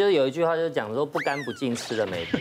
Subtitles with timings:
[0.00, 2.40] 就是有一句话就是讲说不干不净吃了没病，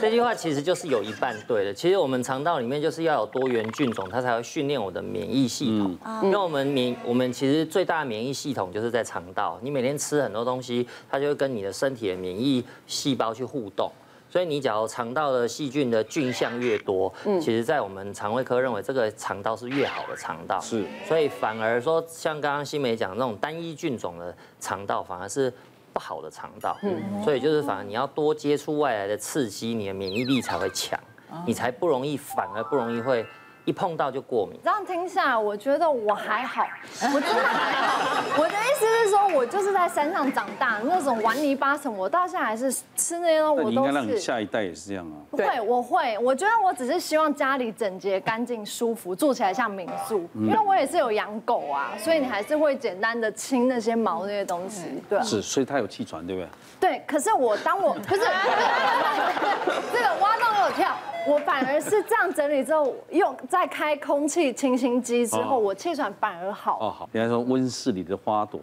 [0.00, 1.72] 这句话其实就是有一半对的。
[1.72, 5.96] 其实我们肠道里面就是要有多元菌种，它才会训练我的免疫系统。
[6.24, 13.88] 因为我们免我们其实最大的免疫系统就是在肠道，你每天吃很多东西，它就会跟你的身体的免疫细胞去互动。
[14.28, 20.84] 所以你只要肠道的细菌的菌相越多，嗯，其实，在我们肠胃科认为这个肠道是越好的肠道，是。
[21.04, 25.52] 所以反而说，像刚刚新梅讲的那种单一菌种的肠道，反而是
[25.92, 26.76] 不好的肠道。
[26.82, 27.22] 嗯。
[27.22, 30.98] 所以就是反而你要多接触外来的刺激，你的免疫力才会强，
[31.46, 33.24] 你才不容易，反而不容易会。
[33.64, 36.66] 一碰到就过敏，这样听下来，我觉得我还好，
[37.14, 38.22] 我真的还好。
[38.38, 43.62] 我的意思是说，我就是在山上长大，那种玩泥巴什么，我到现在还是吃那些东西。
[43.62, 43.76] 我都是。
[43.76, 45.14] 应该让你下一代也是这样啊？
[45.30, 46.18] 不会，我会。
[46.18, 50.28] 我觉得我只是希望家里整洁、干净、舒服，住起来像民宿。
[50.34, 55.22] 因为我也是有养狗啊，所以你还是会简单的清那些毛那些东西，对啊。
[55.22, 56.48] 是，所以它有气喘，对不对？
[56.80, 58.20] 对，可是我当我不是
[59.92, 60.96] 这个挖洞给我跳。
[61.26, 66.78] 我反而是这样整理之后，用再开空气清新机之后，我气喘反而好。
[66.80, 67.08] 哦，好。
[67.12, 68.60] 人家说温室里的花朵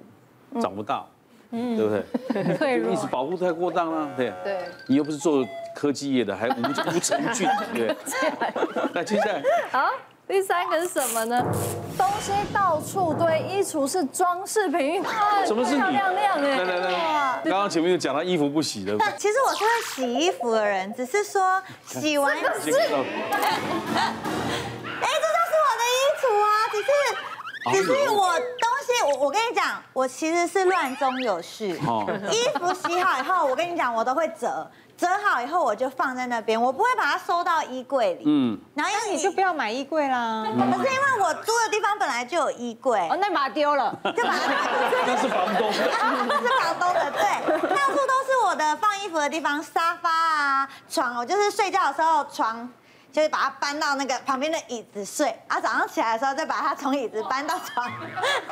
[0.60, 1.06] 长不大，
[1.52, 2.58] 嗯，对不对？
[2.58, 4.34] 对，一直保护太过当了，对。
[4.44, 4.60] 对。
[4.88, 7.96] 你又不是做科技业的，还无无成菌， 对。
[8.94, 9.44] 那，接下来。
[9.72, 9.90] 好。
[10.28, 11.42] 第三个是什么呢？
[11.98, 15.02] 东西到处堆，衣橱是装饰品，
[15.46, 15.90] 什么是漂？
[15.90, 16.58] 亮亮哎！
[16.58, 18.98] 来来来，刚刚前面有讲到衣服不洗的。
[19.18, 22.36] 其实我是会洗衣服的人，只是说洗完。
[22.62, 22.78] 这是。
[22.78, 22.84] 哎，
[23.32, 26.92] 这就是我的衣橱啊，只是，
[27.72, 31.70] 只是我东西，我我跟你讲，我其实是乱中有序。
[31.70, 34.70] 衣服洗好以后，我跟你讲，我都会折。
[34.98, 38.24] 折好以后我就放在那边，我不会把它收到衣柜里。
[38.26, 40.44] 嗯，然后因为你就不要买衣柜啦。
[40.44, 45.04] 可是因为我租的地方本来就有衣柜，哦，那把它丢了，就把它丢了。
[45.06, 45.78] 那是房东的。
[46.28, 52.68] 那是房东的，对，到处都是我的放衣服的地方，沙发啊，床，我就是睡觉的时候床。
[53.10, 57.92] 就是把它搬到那个旁边的椅子睡，啊，早上起来的时候再把它从椅子搬到床，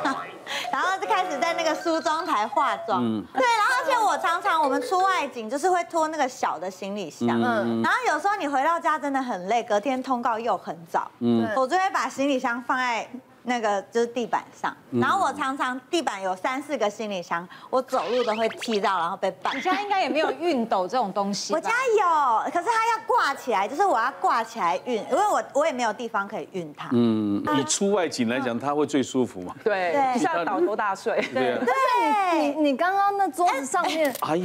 [0.72, 3.00] 然后就开始在那个梳妆台化妆。
[3.00, 13.08] 嗯，对，然后而且我常常我们出外景就是会拖那个小的行李箱，嗯，然后有时候你回到家真的很累，隔天通告又很早，嗯，我就会把行李箱放在。
[13.48, 19.54] 那个就是地板上，然后我常常地板有三四个行李箱，我走路都会踢到，然后被绊。
[19.54, 21.54] 你家应该也没有熨斗这种东西。
[21.54, 26.88] 我家有，可是它要挂起来，就是我要挂起来熨，因为我我也没有地方可以熨它。
[26.92, 29.54] 嗯，以出外景来讲，它会最舒服嘛？
[29.62, 31.20] 对，你是要倒多大睡？
[31.32, 34.44] 对，对，你你刚刚那桌子上面还有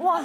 [0.00, 0.20] 哇。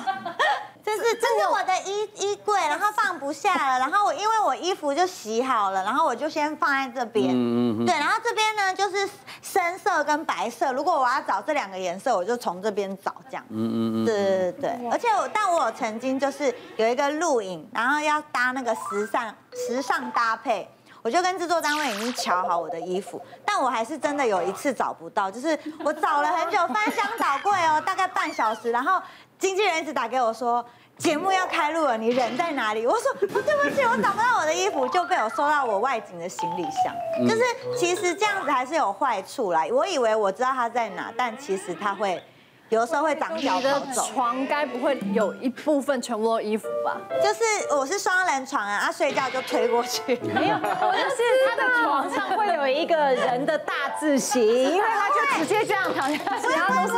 [0.87, 9.09] 这是这是我的衣衣柜，然后放不下了， 然后我因为我衣服就洗好了，然后我就先放在这边，嗯嗯对，然后这边呢就是
[9.41, 19.35] 深色跟白色，如果我要找这两个颜色，我就从这边找这样，嗯嗯对对对，而且我但我有曾经就是有一个录影，然后要搭那个时尚
[19.67, 20.69] 时尚搭配，
[21.01, 29.01] 我就跟制作单位已经瞧好我的衣服，但我还是真的有一次找不到，就是我找了很久，翻箱倒柜哦，大概半小时，然后。
[29.39, 30.65] 经纪人一直打给我说，
[30.97, 32.85] 节目要开录了，你人在哪里？
[32.85, 33.41] 我说对不
[33.75, 37.27] 起，我找不到我的衣服，就被我收到我外景的行李箱。
[37.27, 37.43] 就是
[37.77, 39.63] 其实这样子还是有坏处啦。
[39.71, 42.21] 我以为我知道他在哪，但其实他会。
[42.69, 43.55] 有的时候会长脚。
[43.57, 46.97] 你的床该不会有一部分全部都衣服吧？
[47.23, 47.41] 就是
[47.71, 50.15] 我是双人床啊，啊睡觉就推过去。
[50.17, 51.15] 没有，我就是
[51.47, 56.97] 他的床上会有一个人的大字型，因为他就直接这样躺下去，然后都是。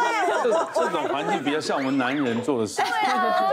[0.74, 2.82] 这种环境比较像我们男人做的事。
[2.82, 3.44] 对啊，对啊，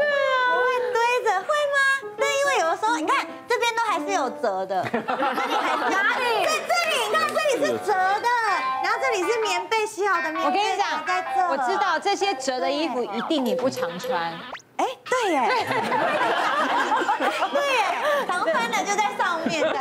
[0.55, 2.15] 我会堆着，会吗？
[2.17, 6.47] 对，因为有的时候你看这边都还是有折的，这里还是哪里？
[6.47, 8.29] 在这里，你看这里是折的。
[8.83, 11.03] 然后这里是棉被洗好的棉被，我跟你讲，
[11.49, 14.31] 我知道这些折的衣服一定你不常穿。
[14.77, 15.41] 哎，对耶，
[17.51, 17.83] 对耶，
[18.29, 19.79] 常穿的就在上面对。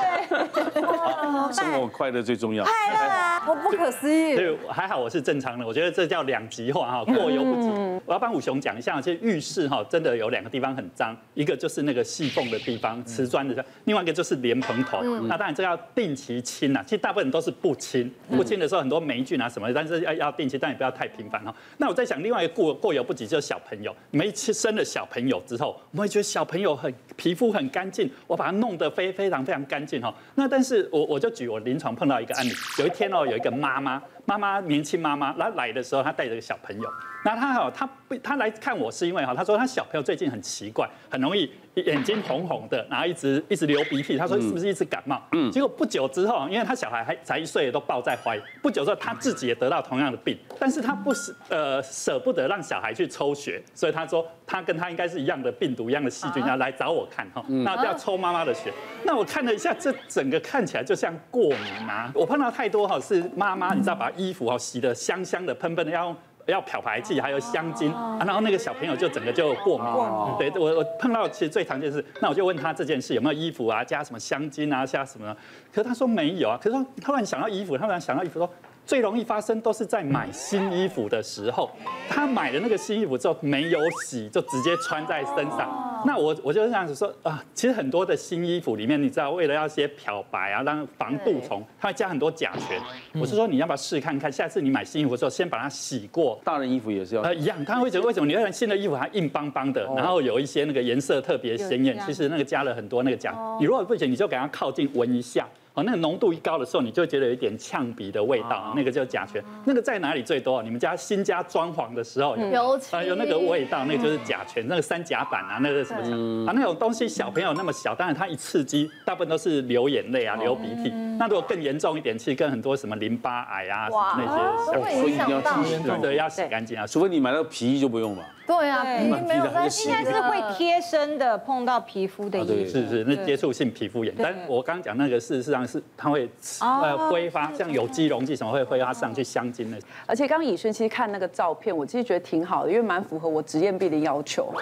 [1.52, 2.64] 生活快乐最重要。
[2.64, 4.36] 快乐啊，我不可思议。
[4.36, 7.70] 对，还好我是正常的，我觉得这叫两极化哈，过犹不及。
[8.06, 15.02] 我要帮武雄讲一下，其实浴室哈真的有两个地方很脏，一个就是那个细缝的地方，瓷砖的另外一个就是莲蓬头。
[15.28, 21.53] 那当然这要定期清啊，其实大部分都是不清，不清的时候很多霉菌啊什么的，但是要要定期，但也不要太频繁哈。
[21.78, 24.86] 那我在想，另外一个过过犹不及就是小朋友，没生了。
[24.86, 30.14] 小朋友之后，我们会觉得小朋友很皮肤很干净，我把它弄得非非常非常干净哈。
[30.36, 36.90] 那但是我我就举我临床碰到一个案例，有一天哦，有一个妈妈，妈妈年轻妈妈，她来的时候她带着个小朋友，
[37.26, 41.52] 那她好，她不，她来看我是因为哈，她说她小朋友最近很奇怪，很容易
[41.84, 44.18] 眼睛红红的，然后一直一直流鼻涕。
[44.18, 45.22] 他说是不是一直感冒？
[45.34, 45.52] 嗯。
[45.52, 48.42] 结果不久之后，因为他小孩还才一岁，都抱在怀里。
[48.62, 57.44] 不久之后，他自己也得到同样的病，但是他不舍呃舍不得让小孩去抽血，所以他说他跟他应该是一样的病毒，一样的细菌，要来找我看哈。
[57.48, 58.72] 那要抽妈妈的血。
[59.04, 62.12] 那我看了一下，这整个看起来就像过敏啊。
[62.16, 66.16] 我碰到太多哈，是妈妈，你知道把衣服哈洗得香香的、喷喷的，要用。
[66.52, 69.88] 要漂白剂，还有香精，啊，然后那个小朋友就整个就过敏。
[69.88, 70.36] 哦。
[70.38, 75.36] 对，我我碰到其实最常见的是，那我就问他这件事有没有衣服啊，加什么香精啊，加什么？
[75.74, 76.59] 可是他说没有啊。
[76.62, 78.50] 可是他突然想到衣服，他突然想到衣服说。
[78.85, 81.70] 最容易发生都是在买新衣服的时候，
[82.08, 86.03] 他买了那个新衣服之后没有洗，就直接穿在身上。
[86.05, 92.79] 那我我就这样子说啊，其实很多的新衣服里面，你知道为了要些漂白啊，让防蠹虫，它会加很多甲醛。
[93.20, 96.40] 我是说你要不要试看看，下次你买新衣服的时候先把它洗过。
[96.43, 103.34] 大人衣服也是要呃一样，他会觉得为什么你看新的衣服还硬邦邦的，然后有一些那个颜色特别鲜艳，其实那个加了很多那个甲。
[103.59, 105.47] 你如果不行，你就给它靠近闻一下。
[105.76, 109.44] 哦，那个浓度一高的时候，你就会觉得有一点呛鼻的味道，那个叫甲醛。
[109.66, 110.64] 那个在哪里最多？
[110.64, 114.66] 你们家新家装潢的时候有啊，有那个味道，那个就是甲醛。
[114.68, 120.90] 那个三甲板啊，那个什么啊，那种东西小朋友那么小，当然他一刺激，大部分都是流眼泪啊，流鼻涕。
[121.20, 126.88] 那如果更严重一点，其实跟很多什么淋巴癌啊那些，所以一定要对对，要洗干净啊。
[126.88, 128.24] 除非你买到皮衣就不用吧。
[128.46, 132.72] 对啊，没有，应该是会贴身的，碰到皮肤的衣服。
[132.72, 134.14] 是是，那接触性皮肤炎。
[134.18, 136.30] 但我刚刚讲那个，事实上是它会。
[136.62, 139.78] 呃，挥发像有机溶剂什么会挥发上去香精的。
[140.06, 144.53] 而且刚刚以轩其实看那个照片，我其实觉得挺好的，因为蛮符合我职业病的要求。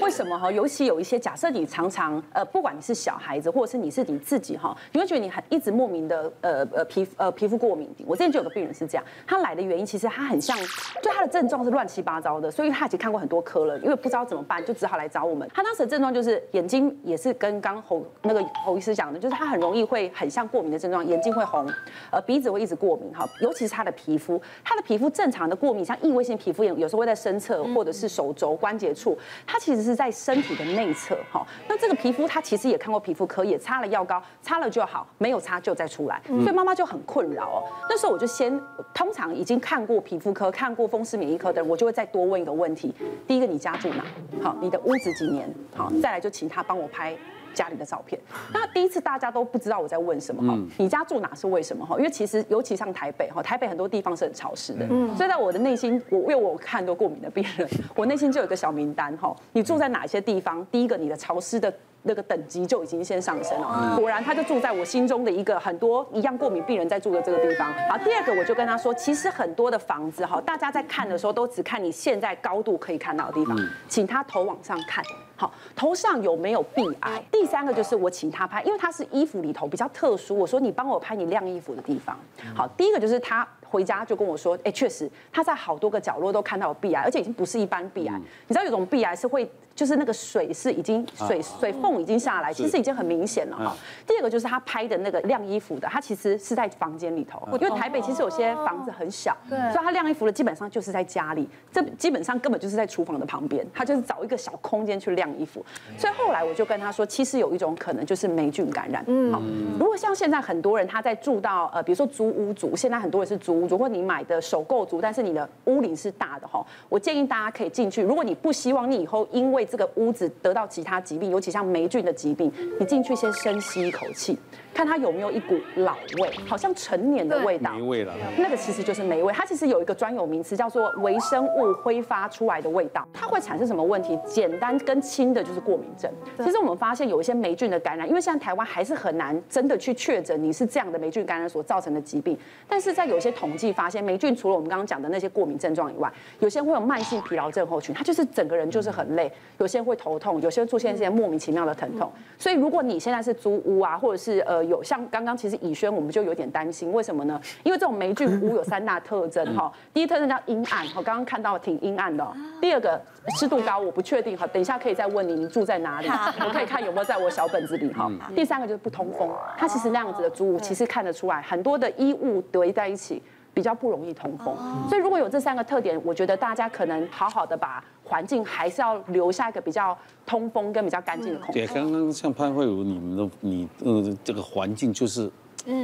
[0.00, 0.50] 为什么哈？
[0.50, 7.88] 尤其有一些假设你常常呃，不管你是小孩子，或者是你是你自己哈，你会觉得你很一直莫名的呃呃皮呃皮肤过敏。
[8.06, 10.56] 我之前就有个病人是这样，他来的原因其实他很像，
[11.02, 15.48] 就他的症状是乱七八糟的，所以他已经看过很多科了，因为不知道怎么办，就只好来找我们。
[15.54, 21.30] 他当时的症状就是眼睛也是跟刚侯那个侯医师讲的，就是他很容易会很像过敏的症状，眼睛。
[21.30, 21.64] 会红，
[22.10, 29.16] 呃，鼻子会一直过敏哈，尤其是他的皮肤，他的皮肤正常的过敏，像异位性皮肤炎，有时候会在身侧或者是手肘关节处，
[29.46, 31.46] 它其实是在身体的内侧哈。
[31.68, 37.62] 那这个皮肤，他其实也看过皮肤科，也擦了药膏，擦了就好，没有擦就再出来，所以妈妈就很困扰哦。
[37.88, 38.60] 那时候我就先，
[38.92, 42.92] 通常已经看过皮肤科、看过风湿免疫科的人，我就会再多问一个问题：
[43.26, 44.04] 第一个，你家住哪？
[44.42, 45.48] 好，你的屋子几年？
[45.74, 47.16] 好，再来就请他帮我拍。
[47.52, 48.16] 家里的照片，
[48.54, 51.96] 那第一次大家都不知道我在问什么哈，你家住哪是为什么哈？
[51.98, 54.86] 因为其实尤其像台北哈，台北很多地方是很潮湿的，
[55.16, 60.64] 所以在我的内心，我因为我看多过敏的病人，我内心就有一个小名单哈，你住在哪些地方？
[60.66, 67.70] 第一个，你的潮湿的那个等级就已经先上升了，果然他就住在我心中的一个很多一样过敏病人在住的这个地方。
[67.90, 73.56] 好，第二个我就跟他说，其实很多的房子哈，大家在看的时候都只看你现在高度可以看到的地方，
[73.86, 75.04] 请他头往上看。
[75.36, 77.22] 好，头上有没有壁癌？
[77.30, 82.18] 第三个就是我请他拍，因为他是衣服里头比较特殊，我说你帮我拍你晾衣服的地方。
[82.54, 88.18] 好，第一个就是他回家就跟我说，哎，确实他在好多个角落都看到有壁癌，而且已经不是一般壁癌。
[88.48, 89.50] 你知道有种壁癌是会。
[89.80, 93.74] 就是那个水是已经水水缝已经下来，其实已经很明显了哈。
[94.06, 105.64] 第二个就是他拍的那个晾衣服的，他其实是在房间里头，因为台北其实有些房子很小，所以他晾衣服的基本上就是在家里，这基本上根本就是在厨房的旁边，他就是找一个小空间去晾衣服。
[105.96, 109.02] 所以后来我就跟他说，其实有一种可能就是霉菌感染。
[109.06, 109.32] 嗯，
[109.78, 118.02] 如果像现在很多人他在住到呃，比如说租屋族，现在很多人是租屋族，或你买的首购族，但是你的屋龄是大的哈，我建议大家可以进去。
[118.02, 124.36] 如果你不希望你以后因为这个屋子得到其他疾病，尤其像霉菌的疾病，你进去先深吸一口气，
[124.74, 127.74] 看它有没有一股老味，好像成年的味道。
[127.74, 128.12] 霉味了。
[128.36, 133.06] 那个其实就是霉味，它其实有一个专有名词叫做微生物挥发出来的味道。
[133.12, 134.18] 它会产生什么问题？
[134.26, 136.10] 简单跟轻的就是过敏症。
[136.38, 142.36] 其实我们发现有一些霉菌的感染，因为现在台湾还是很难真的去确诊你是这样的霉菌感染所造成的疾病。
[142.68, 149.96] 但是在有些统计发现，霉菌除了我们刚刚讲的那些过敏症状以外，有些会有慢性疲劳症候群，它就是整个人就是很累，有些人会。
[150.00, 157.38] 头痛，有些人出现一些莫名其妙的疼痛，所以如果你现在是租屋啊，或者是呃有像刚刚其实以轩我们就有点担心，为什么呢？
[157.64, 162.26] 因为这种霉菌屋有三大特征哈，第一特征叫阴暗，我刚刚看到挺阴暗的。
[162.62, 162.98] 第二个
[163.38, 166.08] 湿度高，我不确定哈，等一下可以再问你，你住在哪里？
[166.40, 168.10] 我可以看有没有在我小本子里哈。
[168.34, 173.22] 第三个就是不通风，它其实那样子的租屋其实看得出来，很多的衣物堆在一起。
[173.52, 174.56] 比较不容易通风。
[174.88, 185.30] 所以如果有这三个特点我觉得大家可能好好的把环境还是要留下一个比较通风跟比较干净的空姐刚刚像潘慧茹你们的你呃这个环境就是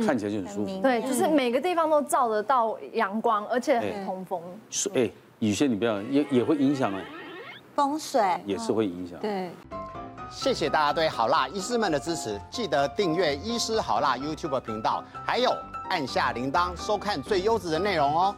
[0.04, 0.80] 看起来就很舒服。
[0.80, 4.40] 对就是每个地方都照得到阳光而且很通风。
[4.70, 7.00] 所以雨轩你不要也也会影响啊。
[7.74, 8.22] 风水。
[8.46, 9.18] 也是会影响。
[9.20, 9.50] 对。
[10.30, 15.50] 谢谢大家对好辣医师们的支持记得订阅医师好辣 youtube 频道还有
[15.88, 18.34] 按下铃铛收看最优质的内容哦。